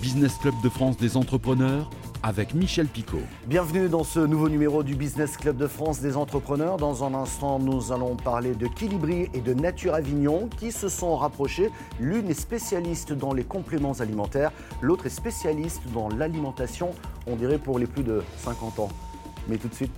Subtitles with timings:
[0.00, 1.90] Business Club de France des entrepreneurs
[2.22, 3.22] avec Michel Picot.
[3.46, 6.76] Bienvenue dans ce nouveau numéro du Business Club de France des entrepreneurs.
[6.76, 11.16] Dans un instant, nous allons parler de Kilibri et de Nature Avignon qui se sont
[11.16, 11.70] rapprochés.
[11.98, 16.90] L'une est spécialiste dans les compléments alimentaires, l'autre est spécialiste dans l'alimentation,
[17.26, 18.90] on dirait pour les plus de 50 ans.
[19.48, 19.92] Mais tout de suite,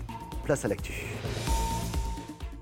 [0.44, 1.04] place à l'actu.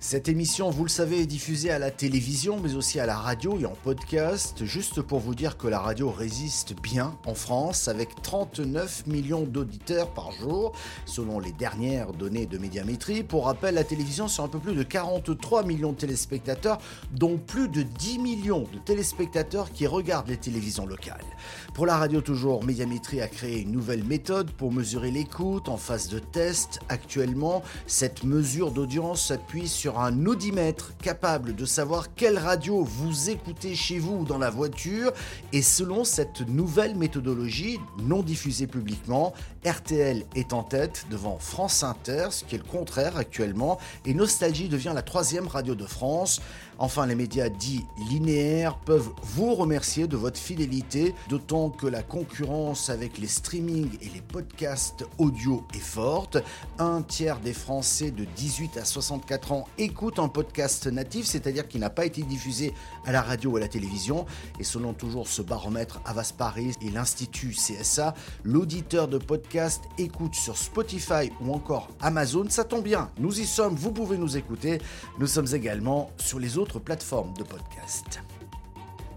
[0.01, 3.59] Cette émission, vous le savez, est diffusée à la télévision, mais aussi à la radio
[3.59, 4.64] et en podcast.
[4.64, 10.14] Juste pour vous dire que la radio résiste bien en France, avec 39 millions d'auditeurs
[10.14, 10.71] par jour,
[11.05, 13.25] selon les dernières données de médiamétrie.
[13.25, 16.79] Pour rappel, la télévision, c'est un peu plus de 43 millions de téléspectateurs,
[17.11, 21.27] dont plus de 10 millions de téléspectateurs qui regardent les télévisions locales.
[21.75, 26.08] Pour la radio toujours, Médiamétrie a créé une nouvelle méthode pour mesurer l'écoute en phase
[26.08, 26.79] de test.
[26.89, 33.75] Actuellement, cette mesure d'audience s'appuie sur un audimètre capable de savoir quelle radio vous écoutez
[33.75, 35.12] chez vous ou dans la voiture.
[35.53, 39.33] Et selon cette nouvelle méthodologie, non diffusée publiquement,
[39.64, 44.69] RTL est en tête devant France Inter, ce qui est le contraire actuellement, et Nostalgie
[44.69, 46.41] devient la troisième radio de France.
[46.80, 52.88] Enfin, les médias dits linéaires peuvent vous remercier de votre fidélité, d'autant que la concurrence
[52.88, 56.38] avec les streamings et les podcasts audio est forte.
[56.78, 61.80] Un tiers des Français de 18 à 64 ans écoutent un podcast natif, c'est-à-dire qui
[61.80, 62.72] n'a pas été diffusé
[63.04, 64.24] à la radio ou à la télévision.
[64.60, 70.56] Et selon toujours ce baromètre Avas Paris et l'Institut CSA, l'auditeur de podcast écoute sur
[70.56, 72.44] Spotify ou encore Amazon.
[72.48, 74.80] Ça tombe bien, nous y sommes, vous pouvez nous écouter.
[75.18, 78.20] Nous sommes également sur les autres plateformes de podcast.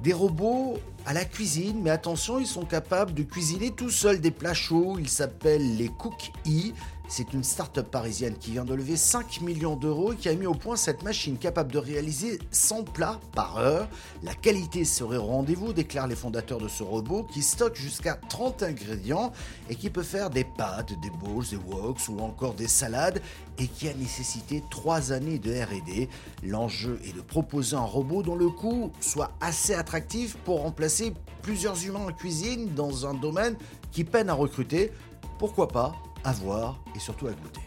[0.02, 4.31] Des robots à la cuisine, mais attention, ils sont capables de cuisiner tout seuls des
[4.31, 4.97] plats chauds.
[4.97, 6.72] Ils s'appellent les Cook E.
[7.13, 10.45] C'est une start-up parisienne qui vient de lever 5 millions d'euros et qui a mis
[10.45, 13.89] au point cette machine capable de réaliser 100 plats par heure.
[14.23, 18.63] La qualité serait au rendez-vous, déclarent les fondateurs de ce robot qui stocke jusqu'à 30
[18.63, 19.33] ingrédients
[19.69, 23.21] et qui peut faire des pâtes, des bowls, des woks ou encore des salades
[23.59, 26.07] et qui a nécessité 3 années de RD.
[26.44, 31.85] L'enjeu est de proposer un robot dont le coût soit assez attractif pour remplacer plusieurs
[31.85, 33.57] humains en cuisine dans un domaine
[33.91, 34.94] qui peine à recruter.
[35.39, 37.61] Pourquoi pas à voir et surtout à goûter.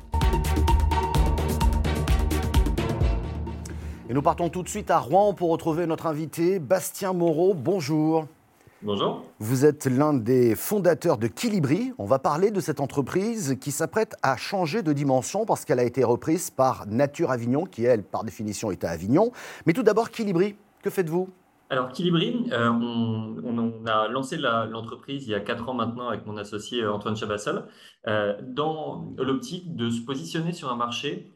[4.08, 7.54] Et nous partons tout de suite à Rouen pour retrouver notre invité Bastien Moreau.
[7.54, 8.26] Bonjour.
[8.82, 9.24] Bonjour.
[9.38, 11.94] Vous êtes l'un des fondateurs de Kilibri.
[11.96, 15.84] On va parler de cette entreprise qui s'apprête à changer de dimension parce qu'elle a
[15.84, 19.32] été reprise par Nature Avignon, qui elle, par définition, est à Avignon.
[19.64, 21.30] Mais tout d'abord, Kilibri, que faites-vous?
[21.70, 26.36] Alors, Kilibri, euh, on, a lancé l'entreprise il y a quatre ans maintenant avec mon
[26.36, 27.66] associé euh, Antoine Chabassol,
[28.06, 31.30] euh, dans l'optique de se positionner sur un marché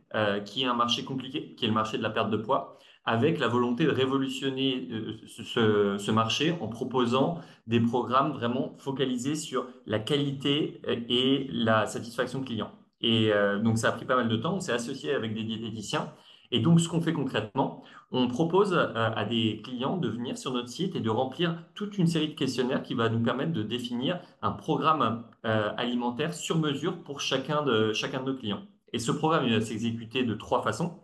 [0.47, 3.39] qui est un marché compliqué, qui est le marché de la perte de poids, avec
[3.39, 4.89] la volonté de révolutionner
[5.27, 12.43] ce, ce, marché en proposant des programmes vraiment focalisés sur la qualité et la satisfaction
[12.43, 12.71] client.
[13.03, 13.31] Et
[13.63, 14.55] donc, ça a pris pas mal de temps.
[14.55, 16.11] On s'est associé avec des diététiciens
[16.51, 20.53] et donc, ce qu'on fait concrètement, on propose euh, à des clients de venir sur
[20.53, 23.63] notre site et de remplir toute une série de questionnaires qui va nous permettre de
[23.63, 28.63] définir un programme euh, alimentaire sur mesure pour chacun de, chacun de nos clients.
[28.95, 31.03] Et ce programme va s'exécuter de trois façons.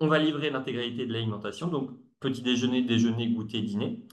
[0.00, 1.90] On va livrer l'intégralité de l'alimentation, donc
[2.20, 4.04] petit déjeuner, déjeuner, goûter, dîner.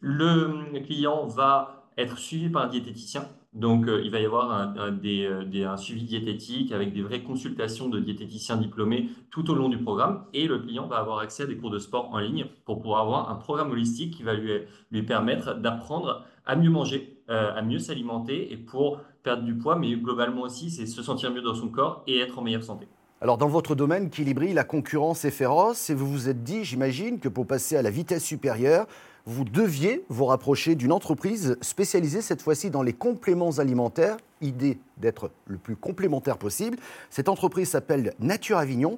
[0.00, 4.74] Le client va être suivi par un diététicien donc, euh, il va y avoir un,
[5.04, 9.76] euh, un, suivi diététique avec des vraies consultations de diététiciens diplômés tout au long du
[9.76, 10.24] programme.
[10.32, 13.02] Et le client va avoir accès à des cours de sport en ligne pour pouvoir
[13.02, 14.52] avoir un programme holistique qui va lui,
[14.90, 19.76] lui permettre d'apprendre à mieux manger, euh, à mieux s'alimenter et pour perdre du poids,
[19.76, 22.88] mais globalement aussi, c'est se sentir mieux dans son corps et être en meilleure santé.
[23.20, 27.20] Alors dans votre domaine, Kilibri, la concurrence est féroce et vous vous êtes dit, j'imagine,
[27.20, 28.86] que pour passer à la vitesse supérieure,
[29.26, 35.30] vous deviez vous rapprocher d'une entreprise spécialisée cette fois-ci dans les compléments alimentaires, idée d'être
[35.46, 36.78] le plus complémentaire possible.
[37.10, 38.96] Cette entreprise s'appelle Nature Avignon.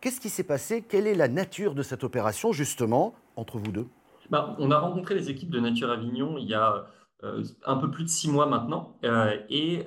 [0.00, 0.82] Qu'est-ce qui s'est passé?
[0.82, 3.86] Quelle est la nature de cette opération justement entre vous deux?
[4.30, 6.86] Bah, On a rencontré les équipes de Nature Avignon il y a
[7.24, 9.84] euh, un peu plus de six mois maintenant euh, et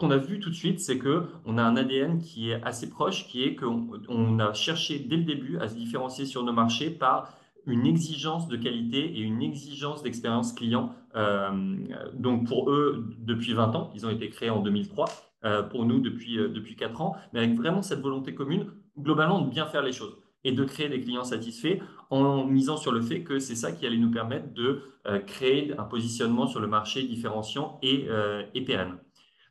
[0.00, 2.88] ce qu'on a vu tout de suite, c'est qu'on a un ADN qui est assez
[2.88, 6.88] proche, qui est qu'on a cherché dès le début à se différencier sur nos marchés
[6.88, 7.34] par
[7.66, 10.94] une exigence de qualité et une exigence d'expérience client.
[11.16, 11.76] Euh,
[12.14, 15.06] donc pour eux, depuis 20 ans, ils ont été créés en 2003.
[15.42, 19.40] Euh, pour nous, depuis, euh, depuis 4 ans, mais avec vraiment cette volonté commune, globalement,
[19.40, 21.78] de bien faire les choses et de créer des clients satisfaits
[22.10, 24.82] en misant sur le fait que c'est ça qui allait nous permettre de
[25.26, 28.06] créer un positionnement sur le marché différenciant et,
[28.54, 28.96] et pérenne.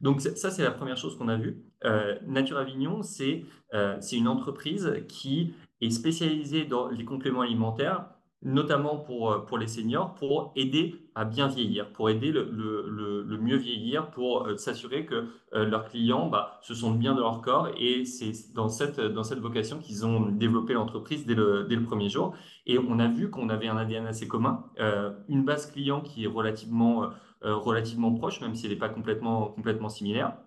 [0.02, 1.64] Donc ça, c'est la première chose qu'on a vue.
[2.28, 3.46] Nature Avignon, c'est
[4.12, 8.06] une entreprise qui est spécialisé dans les compléments alimentaires,
[8.42, 14.12] notamment pour, euh, les seniors, pour aider à bien vieillir, pour aider le, mieux vieillir,
[14.12, 17.70] pour euh, s'assurer que euh, leurs clients bah, se sentent bien de leur corps.
[17.78, 22.34] Et c'est dans cette, dans vocation qu'ils ont développé l'entreprise dès le, premier jour.
[22.66, 26.26] Et on a vu qu'on avait un ADN assez commun, euh, une base client qui
[26.26, 27.10] est relativement,
[27.42, 30.38] relativement proche, même si elle n'est pas complètement, complètement similaire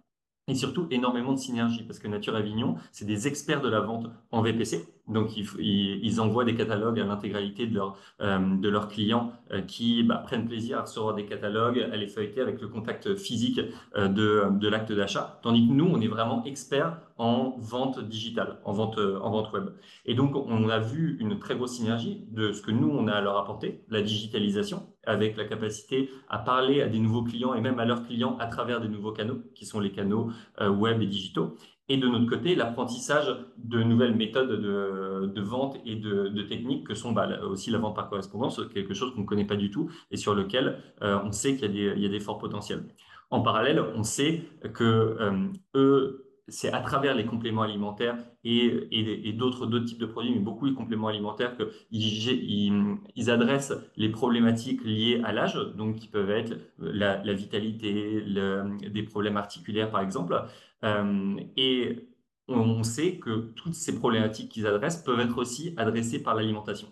[0.49, 4.07] et surtout énormément de synergie parce que Nature Avignon, c'est des experts de la vente
[4.31, 4.87] en VPC.
[5.13, 7.81] Donc, ils, envoient des catalogues à l'intégralité de,
[8.21, 12.41] euh, leurs clients euh, qui bah, prennent plaisir à recevoir des catalogues, à les feuilleter
[12.41, 13.61] avec le contact physique
[13.97, 15.41] euh, de, de l'acte d'achat.
[15.43, 19.71] Tandis que nous, on est vraiment experts en vente digitale, en vente, en vente web.
[20.07, 23.13] Et donc, on a vu une très grosse synergie de ce que nous, on a
[23.13, 27.61] à leur apporter, la digitalisation, avec la capacité à parler à des nouveaux clients et
[27.61, 30.31] même à leurs clients à travers des nouveaux canaux, qui sont les canaux
[30.61, 31.57] web et digitaux.
[31.89, 37.13] Et de notre côté, l'apprentissage de nouvelles méthodes de, vente et de, techniques que sont
[37.13, 40.17] bah, aussi la vente par correspondance, quelque chose qu'on ne connaît pas du tout et
[40.17, 42.85] sur lequel euh, on sait qu'il y, a des forts potentiels.
[43.31, 44.43] En parallèle, on sait
[44.75, 50.41] que euh, eux, c'est à travers les compléments alimentaires et, d'autres types de produits, mais
[50.41, 56.31] beaucoup les compléments alimentaires, qu'ils ils, adressent les problématiques liées à l'âge, donc qui peuvent
[56.31, 60.45] être la, vitalité, des problèmes articulaires par exemple.
[60.85, 62.09] Euh, et
[62.49, 66.89] on, sait que toutes ces problématiques qu'ils adressent peuvent être aussi adressées par l'alimentation.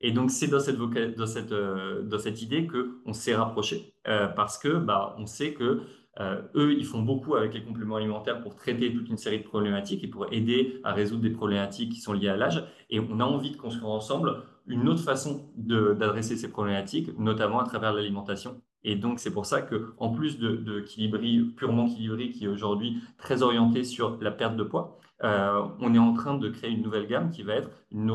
[0.00, 5.26] Et donc, c'est dans cette, euh, idée qu'on s'est rapproché, euh, parce que bah, on
[5.26, 5.82] sait que
[6.54, 10.04] eux, ils font beaucoup avec les compléments alimentaires pour traiter toute une série de problématiques
[10.04, 12.64] et pour aider à résoudre des problématiques qui sont liées à l'âge.
[12.88, 17.64] Et on a envie de construire ensemble une autre façon d'adresser ces problématiques, notamment à
[17.64, 18.62] travers l'alimentation.
[18.84, 20.80] Et donc, c'est pour ça que, en plus de, de
[21.56, 25.98] purement Kilibri, qui est aujourd'hui très orienté sur la perte de poids, euh, on est
[25.98, 28.10] en train de créer une nouvelle gamme qui va être une,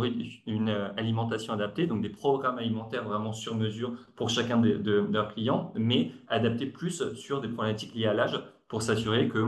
[0.69, 5.73] euh, alimentation adaptée, donc des programmes alimentaires vraiment sur mesure pour chacun de, leurs clients,
[5.75, 9.47] mais adaptés plus sur des problématiques liées à l'âge pour s'assurer que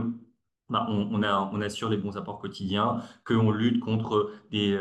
[0.70, 4.80] bah, on, assure les bons apports quotidiens, qu'on lutte contre des,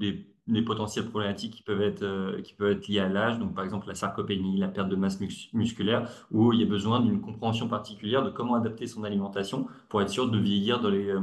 [0.00, 3.54] des des potentielles problématiques qui peuvent être, euh, qui peuvent être liées à l'âge, donc
[3.54, 5.18] par exemple la sarcopénie, la perte de masse
[5.52, 10.02] musculaire, où il y a besoin d'une compréhension particulière de comment adapter son alimentation pour
[10.02, 11.20] être sûr de vieillir les, euh,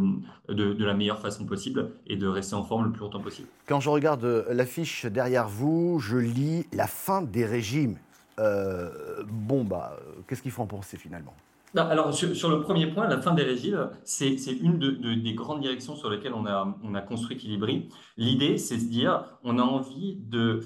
[0.50, 3.48] de, la meilleure façon possible et de rester en forme le plus longtemps possible.
[3.66, 7.98] Quand je regarde euh, l'affiche derrière vous, je lis la fin des régimes.
[8.38, 9.98] bon, bah,
[10.28, 11.34] qu'est-ce qu'il faut en penser finalement?
[11.76, 16.10] Alors, sur, le premier point, la fin des régimes, c'est une des grandes directions sur
[16.10, 17.90] lesquelles on a, on a construit Equilibri.
[18.16, 20.62] L'idée, c'est de dire, on a envie de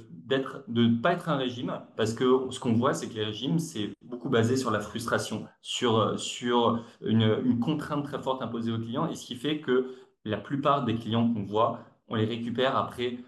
[0.67, 3.91] ne pas être un régime, parce que ce qu'on voit, c'est que les régimes, c'est
[4.01, 9.25] beaucoup basé sur la frustration, sur, une, contrainte très forte imposée aux clients, et ce
[9.25, 9.93] qui fait que
[10.25, 11.79] la plupart des clients qu'on voit,
[12.09, 13.19] on les récupère après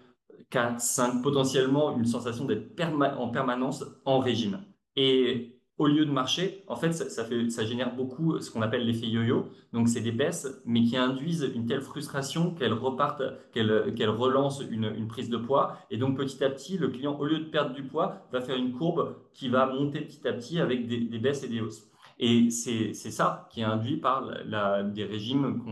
[0.50, 2.78] 4, 5, potentiellement une sensation d'être
[3.18, 4.60] en permanence en régime.
[4.96, 8.84] Et au lieu de marcher, en fait, ça, fait, ça génère beaucoup ce qu'on appelle
[8.84, 9.46] l'effet yo-yo.
[9.72, 14.62] Donc, c'est des baisses, mais qui induisent une telle frustration qu'elle reparte, qu'elle qu'elle relance
[14.70, 15.78] une, une, prise de poids.
[15.90, 18.56] Et donc, petit à petit, le client, au lieu de perdre du poids, va faire
[18.56, 21.86] une courbe qui va monter petit à petit avec des, baisses et des hausses.
[22.18, 25.62] Et c'est ça qui est induit par la, des, régimes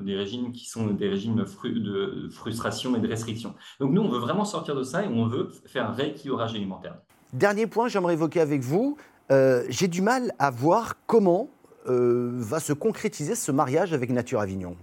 [0.00, 3.54] des régimes qui sont des régimes de frustration et de restriction.
[3.78, 6.96] Donc, nous, on veut vraiment sortir de ça et on veut faire un rééquilibrage alimentaire.
[7.34, 8.96] Dernier point, j'aimerais évoquer avec vous,
[9.30, 11.50] euh, j'ai du mal à voir comment
[11.86, 14.76] euh, va se concrétiser ce mariage avec Nature Avignon.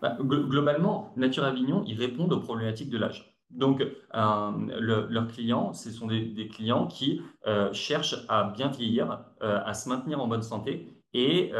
[0.00, 3.34] Bah, globalement, Nature Avignon, ils répondent aux problématiques de l'âge.
[3.50, 7.22] Donc, euh, leurs clients, ce sont des, clients qui
[7.72, 11.50] cherchent à bien vieillir, à se maintenir en bonne santé et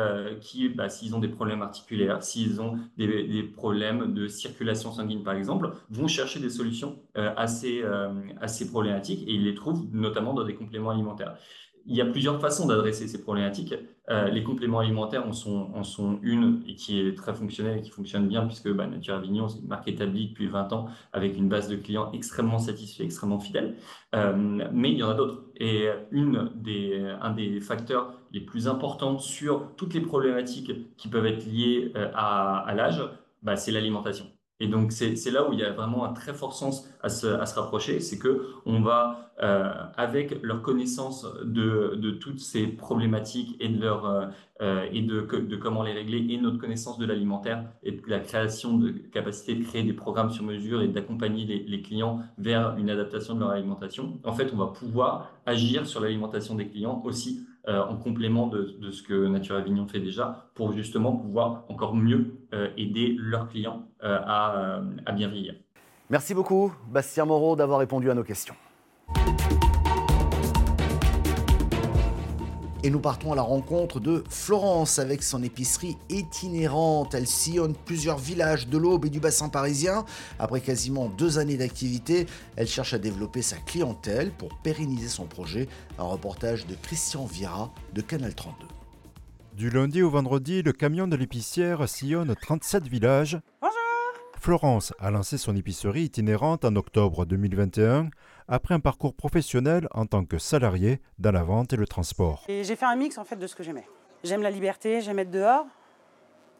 [0.41, 5.35] qui, bah, s'ils ont des problèmes articulaires, s'ils ont des, problèmes de circulation sanguine, par
[5.35, 10.35] exemple, vont chercher des solutions à ces, à, ces, problématiques et ils les trouvent notamment
[10.35, 11.39] dans des compléments alimentaires
[11.89, 13.75] il y a plusieurs façons d'adresser ces problématiques.
[14.11, 18.29] Euh, les compléments alimentaires en sont, une et qui est très fonctionnelle et qui fonctionne
[18.29, 21.69] bien puisque bah, Nature Avignon, c'est une marque établie depuis 20 ans avec une base
[21.69, 23.77] de clients extrêmement satisfaits, extrêmement fidèles.
[24.15, 25.45] Euh, mais il y en a d'autres.
[25.57, 31.27] Et une des, un des facteurs les plus importants sur toutes les problématiques qui peuvent
[31.27, 33.03] être liées euh, à, à l'âge,
[33.43, 34.27] bah, c'est l'alimentation.
[34.61, 37.29] Et donc, c'est là où il y a vraiment un très fort sens à se,
[37.29, 42.67] à se rapprocher, c'est que on va, euh, avec leur connaissance de, de, toutes ces
[42.67, 44.27] problématiques et de leur euh,
[44.61, 48.19] euh et de, de, comment les régler, et notre connaissance de l'alimentaire et de la
[48.19, 52.77] création de capacité de créer des programmes sur mesure et d'accompagner les, les, clients vers
[52.79, 54.19] une adaptation de leur alimentation.
[54.25, 58.91] En fait, on va pouvoir agir sur l'alimentation des clients aussi euh, en complément de,
[58.91, 63.89] ce que Nature Avignon fait déjà, pour justement pouvoir encore mieux euh, aider leurs clients
[64.03, 65.55] euh, à, à bien vieillir.
[66.11, 68.55] Merci beaucoup, Bastien Moreau, d'avoir répondu à nos questions.
[72.85, 77.13] Et nous partons à la rencontre de Florence avec son épicerie itinérante.
[77.13, 80.05] Elle sillonne plusieurs villages de l'Aube et du bassin parisien.
[80.39, 85.69] Après quasiment deux années d'activité, elle cherche à développer sa clientèle pour pérenniser son projet.
[85.99, 88.69] Un reportage de Christian Vira de Canal 32.
[89.57, 93.41] Du lundi au vendredi, le camion de l'épicière sillonne 37 villages.
[93.61, 93.68] Bonjour
[94.41, 98.09] Florence a lancé son épicerie itinérante en octobre 2021
[98.47, 102.45] après un parcours professionnel en tant que salarié dans la vente et le transport.
[102.49, 103.87] Et j'ai fait un mix en fait de ce que j'aimais.
[104.25, 105.67] J'aime la liberté, j'aime être dehors.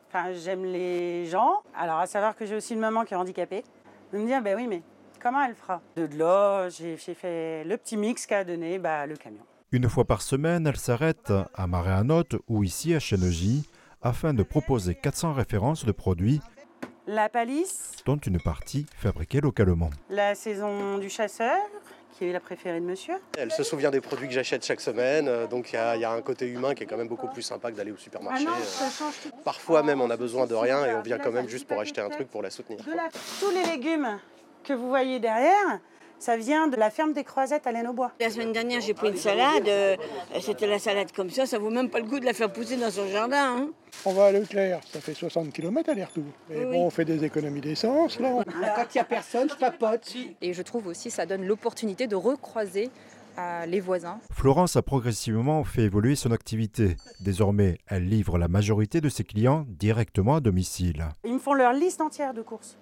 [0.09, 1.63] Enfin, j'aime les gens.
[1.77, 3.63] Alors, à savoir que j'ai aussi une maman qui est handicapée.
[4.13, 4.83] De me dire, ben oui, mais
[5.23, 5.81] comment elle fera?
[5.97, 9.43] De l'eau, j'ai fait le petit mix qu'a donné bah, le camion.
[9.71, 13.69] Une fois par semaine, elle s'arrête à Marais-à-Note ou ici à Chennegy
[14.01, 16.41] afin de proposer 400 références de produits
[17.11, 19.89] La palisse, dont une partie fabriquée localement.
[20.11, 21.57] la saison du chasseur,
[22.13, 23.15] qui est la préférée de monsieur.
[23.39, 26.03] Elle se souvient des produits que j'achète chaque semaine, euh, donc il y, a- il
[26.03, 27.97] y a un côté humain qui est quand même beaucoup plus sympa que d'aller au
[27.97, 28.45] supermarché.
[28.47, 28.63] Ah non, euh.
[28.63, 29.31] ça change tout.
[29.43, 32.03] Parfois même on a besoin de rien et on vient quand même juste pour acheter
[32.03, 32.85] un truc pour la soutenir.
[32.85, 33.09] De la-
[33.41, 34.19] Tous les légumes
[34.65, 35.81] que vous voyez derrière,
[36.19, 38.13] ça vient de la ferme des Croisettes à Laine-au-Bois.
[38.21, 39.69] La semaine dernière, j'ai pris une salade.
[39.69, 39.97] euh,
[40.41, 41.47] C'était la salade comme ça.
[41.47, 43.57] Ça vaut même pas le goût de la faire pousser dans son jardin.
[43.59, 43.69] hein.
[44.05, 46.25] On va à Leclerc, ça fait 60 km aller-retour.
[46.51, 48.45] Mais Oui, bon, on fait des économies d'essence, là.
[48.77, 50.15] Quand il n'y a personne, je papote.
[50.43, 52.91] Et je trouve aussi ça donne l'opportunité de recroiser
[53.39, 54.21] euh, les voisins.
[54.33, 56.97] Florence a progressivement fait évoluer son activité.
[57.21, 61.07] Désormais, elle livre la majorité de ses clients directement à domicile.
[61.25, 62.77] Ils me font leur liste entière de courses,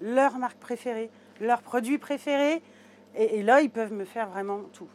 [0.00, 2.62] leurs marques préférées, leurs produits préférés.
[3.16, 4.88] Et, et là, ils peuvent me faire vraiment tout.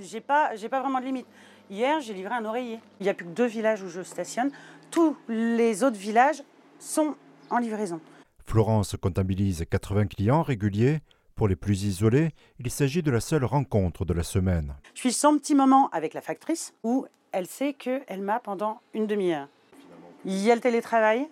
[0.00, 1.26] J'ai- pas, j'ai pas vraiment de limite.
[1.70, 2.80] Hier, j'ai livré un oreiller.
[3.00, 4.50] Il n'y a plus que deux villages où je stationne.
[4.90, 6.42] Tous les autres villages
[6.78, 7.14] sont
[7.50, 8.00] en livraison.
[8.46, 11.00] Florence comptabilise 80 clients réguliers.
[11.36, 14.74] Pour les plus isolés, il s'agit de la seule rencontre de la semaine.
[14.94, 19.06] Je suis son petit moment avec la factrice où elle sait qu'elle m'a pendant une
[19.06, 19.48] demi-heure.
[20.26, 21.28] Il y a le télétravail.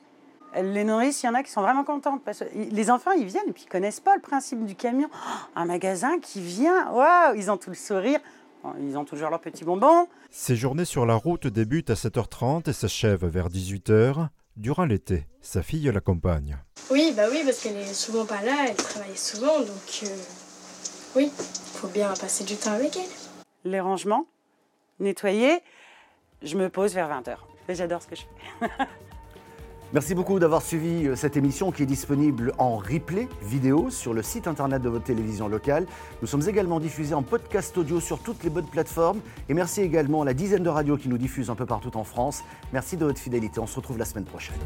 [0.56, 2.22] Les nourrit, il y en a qui sont vraiment contentes.
[2.24, 5.08] Parce que les enfants, ils viennent et puis ils connaissent pas le principe du camion.
[5.12, 5.18] Oh,
[5.56, 8.20] Un magasin qui vient, waouh, ils ont tout le sourire.
[8.80, 10.08] Ils ont toujours leurs petits bonbons.
[10.30, 14.28] Ces journées sur la route débutent à 7h30 et s'achèvent vers 18h.
[14.56, 16.58] Durant l'été, sa fille l'accompagne.
[16.90, 20.06] Oui, bah oui, parce qu'elle est souvent pas là, elle travaille souvent, donc euh,
[21.14, 23.70] oui, faut bien passer du temps avec elle.
[23.70, 24.26] Les rangements,
[24.98, 25.60] nettoyer.
[26.42, 27.36] Je me pose vers 20h.
[27.68, 28.66] Et j'adore ce que je fais.
[29.94, 34.22] Merci beaucoup d'avoir suivi euh, cette émission qui est disponible en replay vidéo sur le
[34.22, 35.86] site internet de votre télévision locale.
[36.20, 39.20] Nous sommes également diffusés en podcast audio sur toutes les bonnes plateformes.
[39.48, 42.04] Et merci également à la dizaine de radios qui nous diffusent un peu partout en
[42.04, 42.44] France.
[42.74, 43.60] Merci de votre fidélité.
[43.60, 44.58] On se retrouve la semaine prochaine.